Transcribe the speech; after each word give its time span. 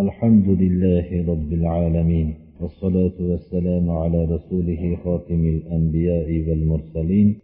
الحمد 0.00 0.48
لله 0.48 1.32
رب 1.32 1.52
العالمين 1.52 2.34
والصلاة 2.60 3.12
والسلام 3.20 3.90
على 3.90 4.24
رسوله 4.24 4.96
خاتم 5.04 5.44
الأنبياء 5.44 6.48
والمرسلين 6.48 7.40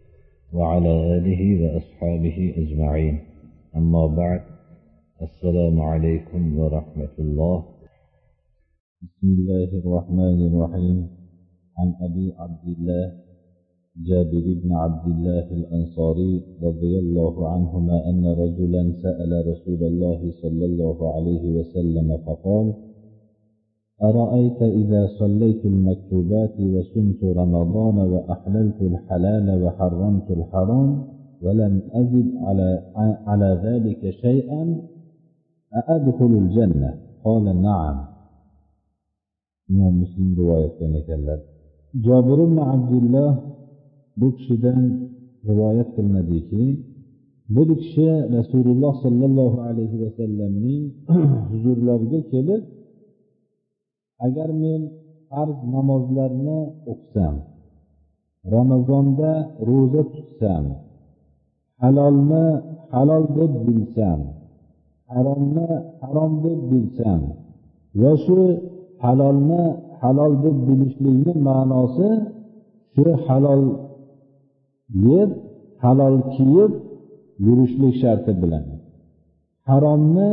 وعلى 0.53 1.17
آله 1.17 1.41
وأصحابه 1.61 2.53
أجمعين. 2.57 3.19
أما 3.75 4.07
بعد 4.07 4.41
السلام 5.21 5.81
عليكم 5.81 6.57
ورحمة 6.57 7.15
الله. 7.19 7.65
بسم 9.01 9.27
الله 9.27 9.69
الرحمن 9.85 10.39
الرحيم. 10.47 11.07
عن 11.77 11.93
أبي 12.01 12.33
عبد 12.39 12.65
الله 12.77 13.28
جابر 14.07 14.59
بن 14.63 14.71
عبد 14.73 15.05
الله 15.11 15.51
الأنصاري 15.51 16.41
رضي 16.63 16.99
الله 16.99 17.47
عنهما 17.49 18.09
أن 18.09 18.25
رجلا 18.25 18.93
سأل 19.03 19.47
رسول 19.47 19.83
الله 19.83 20.31
صلى 20.41 20.65
الله 20.65 21.15
عليه 21.15 21.59
وسلم 21.59 22.17
فقال 22.17 22.73
أرأيت 24.03 24.61
إذا 24.61 25.07
صليت 25.19 25.65
المكتوبات 25.65 26.59
وصمت 26.59 27.23
رمضان 27.23 27.97
وأحللت 27.97 28.81
الحلال 28.81 29.63
وحرمت 29.63 30.31
الحرام 30.31 31.03
ولم 31.41 31.81
أزد 31.93 32.35
على, 32.35 32.83
على 33.27 33.61
ذلك 33.63 34.09
شيئا 34.09 34.81
أأدخل 35.75 36.25
الجنة؟ 36.25 36.93
قال 37.23 37.61
نعم. 37.61 38.05
إمام 39.71 40.01
مسلم 40.01 40.35
رواية 40.37 40.79
جابر 41.95 42.45
بن 42.45 42.59
عبد 42.59 42.91
الله 43.03 43.58
bu 44.19 44.27
kishidan 44.37 44.81
rivoyat 45.47 45.89
qilinadiki 45.95 46.63
bu 47.55 47.61
kishi 47.81 48.07
rasululloh 48.37 48.93
sollallohu 49.05 49.57
alayhi 49.69 49.97
vasallamning 50.03 50.83
huzurlariga 51.51 52.19
kelib 52.31 52.63
agar 54.25 54.49
men 54.63 54.81
farz 55.29 55.57
namozlarni 55.75 56.59
o'qisam 56.91 57.35
ramazonda 58.55 59.31
ro'za 59.69 60.03
tutsam 60.13 60.65
halolni 61.81 62.45
halol 62.93 63.23
deb 63.37 63.51
bilsam 63.65 64.19
haromni 65.11 65.67
harom 66.01 66.33
deb 66.45 66.59
bilsam 66.71 67.21
va 68.01 68.11
shu 68.23 68.39
halolni 69.03 69.63
halol 70.01 70.33
deb 70.43 70.57
bilishlikni 70.67 71.33
ma'nosi 71.47 72.09
shu 72.93 73.05
halol 73.25 73.63
yeb 75.07 75.29
halol 75.83 76.17
kiyib 76.35 76.71
yurishlik 77.45 77.93
sharti 78.01 78.31
bilan. 78.41 78.65
Haromni 79.69 80.31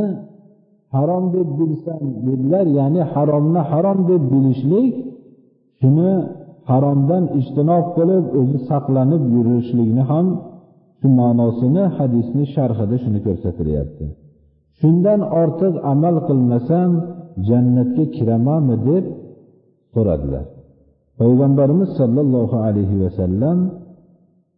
harom 0.95 1.25
deb 1.35 1.49
bilsam 1.59 2.03
dedilar 2.27 2.65
ya'ni 2.79 3.01
haromni 3.13 3.61
harom 3.71 3.99
deb 4.09 4.23
bilishlik 4.33 4.93
shuni 5.79 6.11
haromdan 6.69 7.23
ijtinob 7.39 7.85
qilib 7.97 8.25
o'zi 8.39 8.57
saqlanib 8.69 9.23
yurishlikni 9.35 10.03
ham 10.11 10.27
shu 10.99 11.07
ma'nosini 11.19 11.83
hadisni 11.97 12.45
sharhida 12.55 12.95
shuni 13.03 13.19
ko'rsatilyapti. 13.27 14.05
Shundan 14.79 15.21
ortiq 15.41 15.73
amal 15.93 16.15
qilmasam 16.27 16.89
jannatga 17.47 18.05
kiramanmi 18.15 18.75
deb 18.89 19.05
so'radilar. 19.93 20.45
Payg'ambarimiz 21.19 21.89
sollallohu 21.99 22.55
alayhi 22.67 22.95
vasallam 23.03 23.57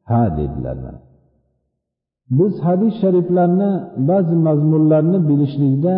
ha 0.10 0.22
dedilar 0.40 0.78
biz 2.38 2.54
hadis 2.68 2.94
shariflarni 3.02 3.72
ba'zi 4.10 4.36
mazmunlarni 4.48 5.20
bilishlikda 5.30 5.96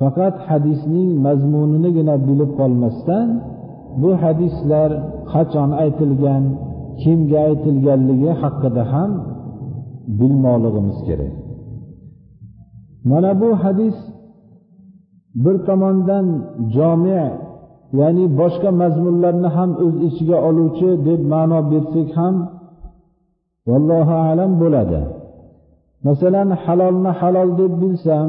faqat 0.00 0.36
hadisning 0.48 1.10
mazmuninigina 1.26 2.16
bilib 2.28 2.50
qolmasdan 2.60 3.28
bu 4.02 4.10
hadislar 4.22 4.90
qachon 5.32 5.70
aytilgan 5.84 6.44
kimga 7.02 7.38
aytilganligi 7.48 8.30
haqida 8.42 8.82
ham 8.92 9.10
bilmoqligimiz 10.18 10.98
kerak. 11.06 11.34
Mana 13.10 13.32
bu 13.40 13.50
hadis 13.62 13.96
bir 15.44 15.56
tomondan 15.68 16.26
jomi 16.74 17.22
ya'ni 17.98 18.24
boshqa 18.40 18.70
mazmunlarni 18.82 19.48
ham 19.56 19.70
o'z 19.84 19.94
ichiga 20.08 20.38
oluvchi 20.48 20.88
deb 21.08 21.20
ma'no 21.32 21.60
bersak 21.72 22.08
ham 22.18 22.34
vallohu 23.70 24.14
alam 24.30 24.52
bo'ladi. 24.62 25.00
Masalan 26.06 26.48
halolni 26.64 27.12
halol 27.20 27.50
deb 27.60 27.72
bilsam 27.82 28.28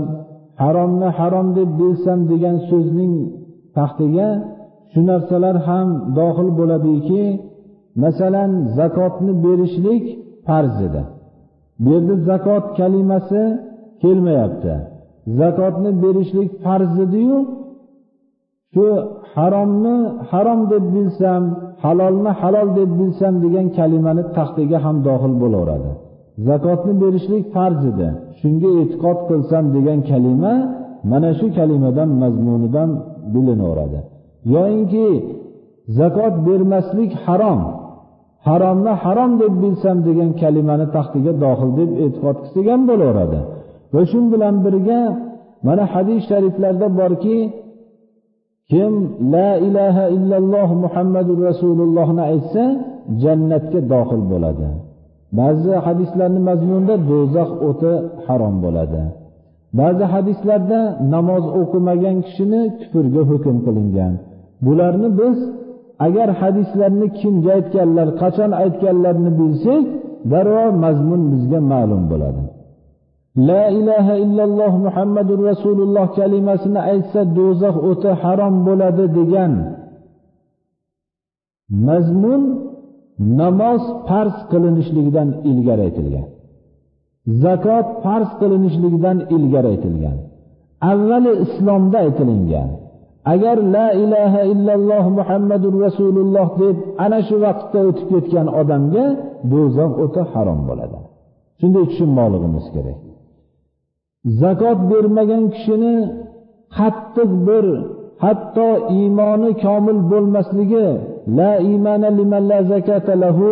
haromni 0.63 1.09
harom 1.18 1.47
deb 1.57 1.69
bilsam 1.79 2.19
degan 2.31 2.57
so'zning 2.69 3.13
taxtiga 3.78 4.30
shu 4.91 5.00
narsalar 5.09 5.56
ham 5.68 5.88
dohil 6.18 6.50
bo'ladiki 6.59 7.24
masalan 8.03 8.51
zakotni 8.78 9.34
berishlik 9.46 10.03
farz 10.47 10.75
edi. 10.88 11.01
Bu 11.81 11.90
yerda 11.94 12.16
zakot 12.30 12.66
kalimasi 12.80 13.44
kelmayapti. 14.01 14.74
Zakotni 15.40 15.91
berishlik 16.03 16.50
farz 16.63 16.94
ediyu 17.06 17.38
shu 18.73 18.85
haromni 19.35 19.97
harom 20.31 20.61
deb 20.71 20.85
bilsam 20.95 21.43
halolni 21.83 22.31
halol 22.41 22.69
deb 22.79 22.91
bilsam 22.99 23.33
degan 23.43 23.67
kalimani 23.77 24.23
taxtiga 24.37 24.77
ham 24.85 24.97
dohil 25.07 25.33
bo'laveradi. 25.41 25.91
Zakotni 26.47 26.93
berishlik 27.03 27.45
farz 27.55 27.81
edi. 27.91 28.07
Shunga 28.39 28.69
e'tiqod 28.81 29.19
qilsam 29.29 29.63
degan 29.75 29.99
kalima 30.09 30.53
mana 31.11 31.29
shu 31.39 31.47
kalimadan 31.57 32.09
mazmunidan 32.21 32.89
bilinaveradi. 33.33 33.99
Yoyinki 34.53 35.07
zakot 35.99 36.35
bermaslik 36.47 37.11
harom 37.25 37.61
haromni 38.47 38.93
harom 39.03 39.31
deb 39.41 39.53
bilsam 39.63 39.97
degan 40.07 40.29
kalimani 40.41 40.88
taxtiga 40.95 41.33
dohil 41.43 41.71
deb 41.79 41.91
e'tiqod 42.03 42.38
qilsak 42.43 42.65
ham 42.73 42.81
bo'laveradi. 42.89 43.39
Va 43.93 44.01
shu 44.11 44.19
bilan 44.33 44.55
birga 44.65 45.01
mana 45.67 45.83
hadis 45.93 46.21
shariflarda 46.29 46.88
borki 46.99 47.38
kim 48.71 48.93
la 49.33 49.49
ilaha 49.67 50.05
illalloh 50.17 50.69
muhammadu 50.83 51.31
rasulullohni 51.47 52.23
aytsa 52.31 52.63
jannatga 53.23 53.79
dohil 53.93 54.23
bo'ladi. 54.31 54.67
Ba'zi 55.39 55.73
hadislarni 55.85 56.41
mazmunida 56.49 56.95
do'zax 57.09 57.49
o'ti 57.69 57.91
harom 58.25 58.55
bo'ladi. 58.65 59.01
Ba'zi 59.79 60.05
hadislarda 60.13 60.79
namoz 61.13 61.45
o'qimagan 61.61 62.17
kishini 62.27 62.61
kufrga 62.79 63.21
hukm 63.31 63.55
qilingan. 63.65 64.13
Bularni 64.65 65.09
biz 65.19 65.38
agar 66.05 66.29
hadislarni 66.41 67.07
kimga 67.19 67.51
aytganlar 67.57 68.07
qachon 68.21 68.51
aytganlarini 68.63 69.31
bilsak 69.39 69.85
darrov 70.31 70.71
mazmun 70.85 71.21
bizga 71.31 71.59
ma'lum 71.73 72.03
bo'ladi. 72.11 72.41
La 73.36 73.64
ilaha 73.80 74.14
illalloh 74.24 74.74
muhammadu 74.86 75.34
rasululloh 75.50 76.06
kalimasini 76.19 76.80
aytsa 76.92 77.22
do'zax 77.38 77.75
o'ti 77.90 78.09
harom 78.22 78.56
bo'ladi 78.68 79.06
degan 79.18 79.53
mazmun 81.88 82.42
namoz 83.40 83.84
farz 84.08 84.36
qilinishligidan 84.52 85.30
ilgari 85.50 85.81
aytilgan. 85.88 86.28
Zakot 87.44 87.88
farz 88.03 88.30
qilinishligidan 88.42 89.18
ilgari 89.36 89.68
aytilgan. 89.74 90.18
Avvali 90.92 91.31
islomda 91.46 91.98
aytilingan. 92.06 92.69
Agar 93.34 93.58
la 93.75 93.88
ilaha 94.03 94.42
illalloh 94.53 95.06
muhammadu 95.19 95.68
rasululloh 95.86 96.48
deb 96.62 96.78
ana 97.06 97.19
shu 97.28 97.36
vaqtda 97.46 97.80
o'tib 97.90 98.08
ketgan 98.13 98.48
odamga 98.62 99.06
do'zax 99.52 99.92
o'ti 100.03 100.22
harom 100.31 100.59
bo'ladi. 100.69 100.98
Shunday 101.59 101.84
tushunmoqligimiz 101.90 102.66
kerak. 102.75 103.10
Zakot 104.25 104.79
bermagan 104.91 105.43
kishini 105.53 105.95
qattiq 106.77 107.31
bir 107.47 107.65
hatto 108.23 108.69
iymoni 109.00 109.51
komil 109.63 110.00
bo'lmasligi 110.12 110.88
la 111.38 111.51
imana 111.75 112.09
liman 112.18 112.44
la 112.51 112.59
zakata 112.71 113.13
lahu 113.23 113.50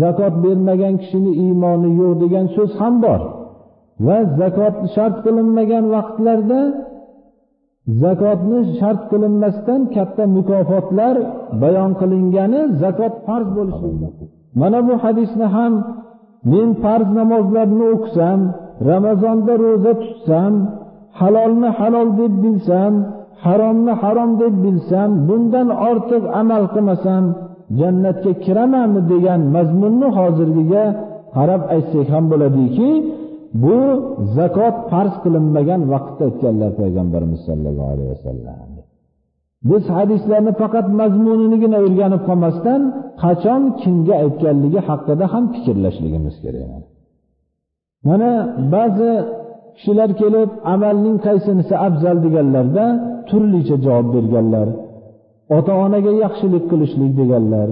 zakot 0.00 0.34
bermagan 0.44 0.94
kishini 1.02 1.32
iymoni 1.44 1.90
yo'q 2.00 2.12
degan 2.22 2.46
so'z 2.54 2.72
ham 2.80 2.94
bor. 3.04 3.20
Va 4.06 4.18
zakot 4.40 4.76
shart 4.94 5.16
qilinmagan 5.24 5.84
vaqtlarda 5.94 6.60
zakotni 8.02 8.58
shart 8.78 9.00
qilinmasdan 9.10 9.80
katta 9.94 10.24
mukofotlar 10.36 11.16
bayon 11.62 11.92
qilingani 12.00 12.60
zakot 12.82 13.14
farz 13.26 13.48
bo'lishligi 13.56 14.08
mana 14.60 14.78
bu 14.86 14.94
hadisni 15.04 15.46
ham 15.56 15.72
men 16.52 16.68
farz 16.82 17.08
namozlarni 17.18 17.84
o'qisam 17.94 18.40
ramazonda 18.90 19.54
ro'za 19.64 19.92
tutsam 20.02 20.52
halolni 21.20 21.70
halol 21.78 22.08
deb 22.20 22.34
bilsam 22.44 22.92
haromni 23.44 23.94
harom 24.02 24.30
deb 24.42 24.54
bilsam 24.64 25.10
bundan 25.28 25.68
ortiq 25.90 26.22
amal 26.40 26.62
qilmasam 26.74 27.24
jannatga 27.80 28.32
kiramanmi 28.44 29.00
degan 29.12 29.40
mazmunni 29.56 30.08
hozirgiga 30.18 30.84
qarab 31.36 31.62
aytsak 31.74 32.06
ham 32.14 32.24
bo'ladiki 32.32 32.90
bu 33.62 33.78
zakot 34.36 34.76
farz 34.90 35.14
qilinmagan 35.24 35.80
vaqtda 35.92 36.22
aytganlar 36.28 36.70
payg'ambarimiz 36.80 37.40
sollallohu 37.48 37.90
alayhi 37.94 38.10
vasallam. 38.14 38.68
Biz 39.70 39.84
hadislarni 39.96 40.52
faqat 40.62 40.86
mazmuninigina 41.00 41.78
o'rganib 41.86 42.22
qolmasdan 42.28 42.80
qachon 43.22 43.62
kimga 43.80 44.14
aytganligi 44.24 44.80
haqida 44.88 45.24
ham 45.32 45.44
fikrlashligimiz 45.54 46.36
kerak. 46.44 46.84
Mana 48.08 48.30
ba'zi 48.74 49.10
kishilar 49.76 50.10
kelib 50.20 50.50
amalning 50.74 51.16
qaysinisi 51.26 51.74
afzal 51.86 52.16
deganlarda 52.26 52.84
turlicha 53.28 53.76
javob 53.86 54.06
berganlar 54.14 54.68
ota 55.56 55.72
onaga 55.84 56.12
yaxshilik 56.24 56.64
qilishlik 56.70 57.12
deganlar 57.20 57.68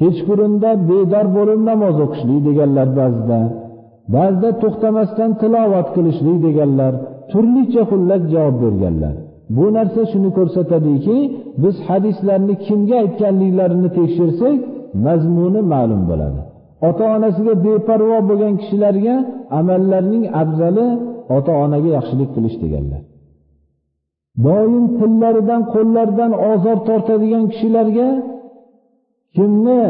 kechqurunda 0.00 0.70
bedor 0.88 1.26
bo'lib 1.36 1.60
namoz 1.70 1.96
o'qishlik 2.04 2.40
deganlar 2.48 2.88
ba'zida 3.00 3.40
ba'zida 4.14 4.50
to'xtamasdan 4.62 5.30
tilovat 5.40 5.86
qilishlik 5.96 6.38
deganlar 6.46 6.92
turlicha 7.32 7.82
xullas 7.90 8.22
javob 8.34 8.56
berganlar. 8.64 9.14
Bu 9.56 9.66
narsa 9.76 10.02
shuni 10.12 10.30
ko'rsatadiki 10.38 11.16
biz 11.62 11.76
hadislarni 11.88 12.54
kimga 12.66 12.96
aytganliklarini 13.04 13.88
tekshirsak 13.98 14.58
mazmuni 15.06 15.60
ma'lum 15.72 16.02
bo'ladi. 16.10 16.40
Ota 16.88 17.04
onasiga 17.16 17.54
beparvo 17.64 18.18
bo'lgan 18.28 18.54
kishilarga 18.60 19.14
amallarning 19.58 20.24
afzali 20.42 20.86
ota 21.36 21.52
onaga 21.64 21.88
yaxshilik 21.96 22.30
qilish 22.36 22.56
deganlar. 22.62 23.02
Doim 24.44 24.84
tillaridan 24.98 25.62
qo'llaridan 25.74 26.32
ozor 26.50 26.78
tortadigan 26.88 27.44
kishilarga 27.52 28.08
kimni 29.36 29.84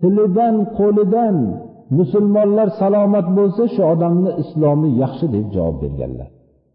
tilidan 0.00 0.54
qo'lidan 0.78 1.36
musulmonlar 1.98 2.68
salomat 2.80 3.26
bo'lsa 3.38 3.62
shu 3.74 3.80
odamni 3.92 4.30
islomi 4.42 4.88
yaxshi 5.02 5.26
deb 5.34 5.46
javob 5.54 5.76
berganlar. 5.84 6.28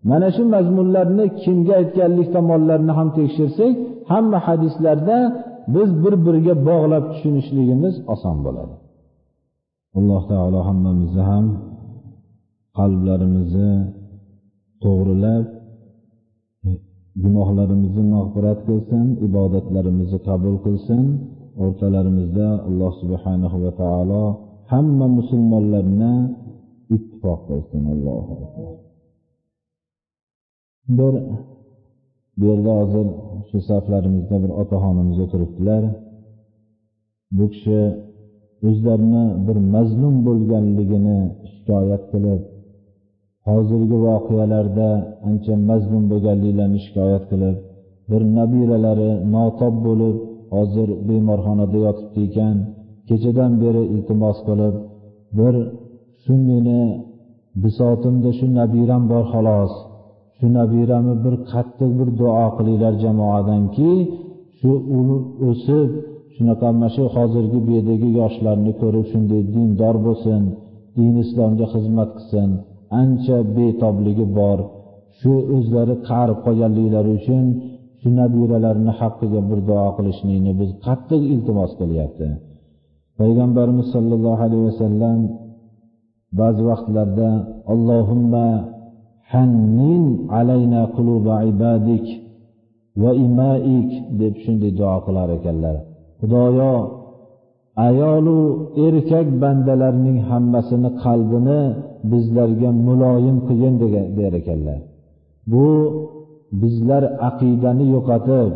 Mana 0.10 0.28
shu 0.36 0.44
mazmunlarni 0.56 1.26
kimga 1.42 1.74
aytganlik 1.82 2.28
tomonlarini 2.36 2.94
ham 3.00 3.10
tekshirsak 3.18 3.74
hamma 4.12 4.40
hadislarda 4.48 5.18
biz 5.76 5.90
bir 6.04 6.14
biriga 6.26 6.56
bog'lab 6.70 7.04
tushunishligimiz 7.12 7.96
oson 8.14 8.38
bo'ladi. 8.46 8.76
Alloh 9.98 10.22
taolo 10.32 10.60
hammamizni 10.68 11.24
ham 11.32 11.46
qalblarimizni 12.78 13.74
to'g'rilab 14.84 15.46
e, 16.68 16.70
gunohlarimizni 17.24 18.04
mag'firat 18.16 18.60
qilsin 18.68 19.06
ibodatlarimizni 19.28 20.20
qabul 20.28 20.56
qilsin. 20.66 21.04
O'rtalarimizda 21.64 22.48
alloh 22.68 22.92
subhanahu 23.02 23.58
va 23.64 23.72
taolo 23.82 24.24
hamma 24.74 25.08
musulmonlarni 25.18 26.14
ittifoq 26.96 27.40
qilsin 27.50 27.82
allohu 27.94 28.36
bir 30.98 31.14
bu 32.38 32.46
yerda 32.50 32.72
hozir 32.80 33.08
shu 33.50 33.58
saflarimizda 33.70 34.36
bir 34.44 34.52
otaxonimiz 34.62 35.18
o'tiribdilar. 35.26 35.84
Bu 37.38 37.46
kishi 37.54 37.80
o'zlarini 38.68 39.26
bir 39.48 39.58
mazlum 39.76 40.16
bo'lganligini 40.28 41.20
shikoyat 41.52 42.04
qilib 42.12 42.42
hozirgi 43.50 43.98
voqealarda 44.08 44.90
ancha 45.30 45.54
mazlum 45.70 46.04
bo'lganliklarini 46.12 46.80
shikoyat 46.86 47.24
qilib 47.32 47.58
bir 48.12 48.22
nabiralari 48.38 49.12
notob 49.36 49.76
bo'lib 49.88 50.18
hozir 50.56 50.90
bemorxonada 51.08 51.78
yotibdi 51.86 52.20
ekan. 52.28 52.56
Kechadan 53.10 53.52
beri 53.64 53.84
iltimos 53.96 54.38
qilib 54.48 54.76
bir 55.38 55.56
shu 56.24 56.34
meni 56.50 56.82
bisotimda 57.64 58.30
shu 58.38 58.46
nabiram 58.60 59.04
bor 59.12 59.24
xolos. 59.34 59.74
Shu 60.44 60.50
nabiramni 60.60 61.16
bir 61.26 61.36
qattiq 61.52 61.92
bir 62.00 62.10
duo 62.20 62.46
qilinglar 62.58 62.94
jamoadanki 63.04 63.92
shu 64.60 64.72
o'sib 65.50 65.90
shunaqa 66.36 66.68
mana 66.76 66.90
shu 66.96 67.04
hozirgi 67.16 67.60
bu 67.66 67.70
yerdagi 67.78 68.10
yoshlarni 68.20 68.72
ko'rib 68.82 69.06
shunday 69.12 69.42
dindor 69.54 69.96
bo'lsin 70.08 70.42
din 70.98 71.14
islomga 71.24 71.66
xizmat 71.74 72.10
qilsin. 72.18 72.50
Ancha 73.02 73.38
betobligi 73.56 74.26
bor. 74.40 74.60
Shu 75.20 75.34
o'zlari 75.56 75.96
qarib 76.10 76.40
qolganliklari 76.46 77.12
uchun 77.20 77.46
shu 78.00 78.08
nabiralarni 78.20 78.94
haqqiga 79.00 79.42
bir 79.50 79.60
duo 79.70 79.88
qilishlikni 79.98 80.52
biz 80.62 80.70
qattiq 80.86 81.22
iltimos 81.34 81.72
qilyapti. 81.80 82.28
Payg'ambarimiz 83.20 83.88
sollallohu 83.96 84.42
alayhi 84.48 84.66
vasallam 84.70 85.20
ba'zi 86.40 86.62
vaqtlarda 86.70 87.30
allohimma 87.74 88.48
hannin 89.34 90.04
alayna 90.38 90.82
quluba 90.96 91.36
ibadik 91.52 92.06
va 93.02 93.12
imaik 93.28 93.90
deb 94.20 94.34
shunday 94.44 94.72
duo 94.80 94.98
qilar 95.06 95.30
ekanlar. 95.38 95.76
Xudoyo 96.20 96.74
ayolu 97.88 98.40
erkak 98.86 99.28
bandalarning 99.42 100.20
hammasini 100.30 100.90
qalbini 101.04 101.62
bizlarga 102.12 102.70
muloyim 102.88 103.38
qilgin 103.48 103.76
der 104.20 104.34
ekanlar. 104.42 104.80
Bu 105.52 105.68
bizlar 106.62 107.04
aqidani 107.30 107.86
yo'qotib 107.96 108.52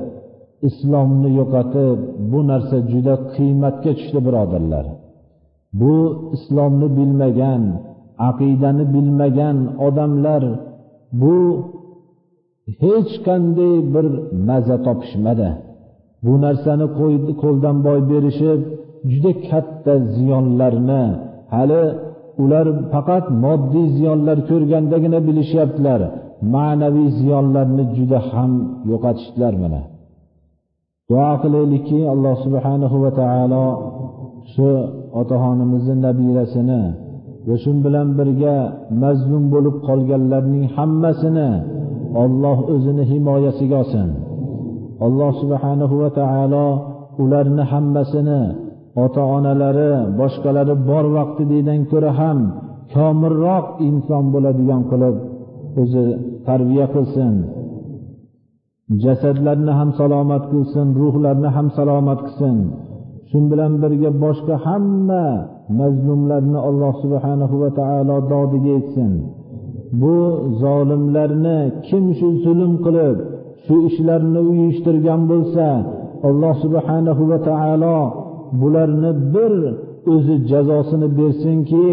islomni 0.69 1.29
yo'qotib 1.39 1.97
bu 2.31 2.39
narsa 2.51 2.77
juda 2.91 3.15
qiymatga 3.35 3.91
tushdi 3.99 4.19
birodarlar. 4.27 4.85
Bu 5.79 5.95
islomni 6.35 6.87
bilmagan 6.97 7.63
aqidani 8.29 8.85
bilmagan 8.95 9.57
odamlar 9.87 10.43
bu 11.21 11.35
hech 12.81 13.11
qanday 13.27 13.75
bir 13.93 14.05
maza 14.47 14.77
topishmadi. 14.87 15.49
Bu 16.25 16.33
narsani 16.45 16.85
qo'ldan 17.41 17.77
boy 17.87 17.99
berishib 18.11 18.59
juda 19.11 19.31
katta 19.49 19.93
ziyonlarni 20.15 21.03
hali 21.55 21.83
ular 22.43 22.67
faqat 22.93 23.25
moddiy 23.43 23.87
ziyonlar 23.97 24.37
ko'rgandagina 24.49 25.19
bilishyaptilar. 25.27 26.01
Ma'naviy 26.53 27.09
ziyonlarni 27.19 27.83
juda 27.97 28.19
ham 28.29 28.51
yo'qotishdilar 28.91 29.53
mana. 29.63 29.81
Duo 31.09 31.31
qilaylikki 31.43 31.99
alloh 32.13 32.35
subhanahu 32.45 32.97
va 33.03 33.11
taolo 33.19 33.65
shu 34.53 34.69
otaxonimizni 35.21 35.95
nabirasini 36.05 36.81
va 37.47 37.55
shu 37.63 37.71
bilan 37.85 38.07
birga 38.19 38.57
mazlum 39.03 39.43
bo'lib 39.53 39.75
qolganlarning 39.87 40.65
hammasini 40.77 41.49
olloh 42.23 42.57
o'zini 42.73 43.03
himoyasiga 43.11 43.75
olsin. 43.83 44.09
Alloh 45.05 45.31
subhanahu 45.41 45.95
va 46.01 46.09
taolo 46.19 46.67
ularni 47.23 47.63
hammasini 47.71 48.41
ota 49.03 49.21
onalari 49.37 49.91
boshqalari 50.19 50.75
bor 50.89 51.05
vaqtidagidan 51.17 51.81
ko'ra 51.91 52.11
ham 52.19 52.39
komilroq 52.93 53.65
inson 53.89 54.23
bo'ladigan 54.33 54.81
qilib 54.91 55.15
o'zi 55.81 56.05
tarbiya 56.47 56.85
qilsin. 56.95 57.33
Jasadlarni 59.03 59.73
ham 59.79 59.89
salomat 59.99 60.43
qilsin 60.51 60.87
ruhlarni 61.01 61.49
ham 61.55 61.67
salomat 61.77 62.19
qilsin. 62.25 62.57
Shu 63.29 63.37
bilan 63.51 63.73
birga 63.81 64.09
boshqa 64.23 64.55
hamma 64.65 65.25
mazlumlarni 65.79 66.59
alloh 66.69 66.93
subhanahu 67.03 67.55
va 67.61 67.69
taolo 67.79 68.17
dodiga 68.31 68.69
yetsin. 68.77 69.11
Bu 70.01 70.17
zolimlarni 70.63 71.59
kim 71.87 72.05
shu 72.19 72.27
zulm 72.43 72.73
qilib 72.85 73.17
shu 73.65 73.75
ishlarni 73.89 74.41
uyushtirgan 74.51 75.21
bo'lsa 75.31 75.67
alloh 76.27 76.53
subhanahu 76.63 77.23
va 77.31 77.39
taolo 77.49 77.99
bularni 78.61 79.11
bir 79.33 79.53
o'zi 80.13 80.35
jazosini 80.51 81.07
bersinki 81.19 81.87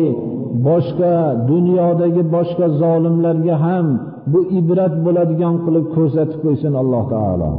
boshqa 0.69 1.15
dunyodagi 1.51 2.23
boshqa 2.35 2.67
zolimlarga 2.83 3.57
ham 3.67 3.87
bu 4.33 4.41
ibrat 4.59 4.95
bo'ladigan 5.05 5.55
qilib 5.65 5.87
ko'rsatib 5.97 6.39
qo'ysin 6.45 6.73
alloh 6.83 7.05
taolo. 7.15 7.51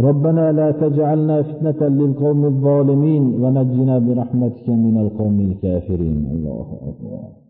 ربنا 0.00 0.52
لا 0.52 0.70
تجعلنا 0.70 1.42
فتنة 1.42 1.88
للقوم 1.88 2.44
الظالمين 2.44 3.22
ونجنا 3.22 3.98
برحمتك 3.98 4.68
من 4.68 4.96
القوم 5.00 5.40
الكافرين. 5.40 6.26
الله 6.32 6.66
أكبر. 6.88 7.45